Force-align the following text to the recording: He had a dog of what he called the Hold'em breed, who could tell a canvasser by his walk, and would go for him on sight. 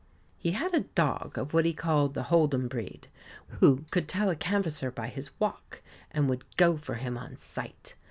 He 0.39 0.53
had 0.53 0.73
a 0.73 0.79
dog 0.95 1.37
of 1.37 1.53
what 1.53 1.63
he 1.63 1.73
called 1.75 2.15
the 2.15 2.23
Hold'em 2.23 2.67
breed, 2.67 3.07
who 3.59 3.85
could 3.91 4.07
tell 4.07 4.31
a 4.31 4.35
canvasser 4.35 4.89
by 4.89 5.09
his 5.09 5.29
walk, 5.39 5.83
and 6.09 6.27
would 6.27 6.43
go 6.57 6.75
for 6.75 6.95
him 6.95 7.19
on 7.19 7.37
sight. 7.37 7.93